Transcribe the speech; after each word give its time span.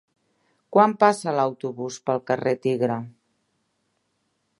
Quan 0.75 0.95
passa 1.03 1.33
l'autobús 1.39 1.99
pel 2.07 2.23
carrer 2.31 2.55
Tigre? 2.65 2.97